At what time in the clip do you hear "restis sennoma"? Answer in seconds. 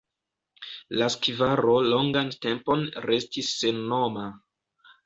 3.09-4.31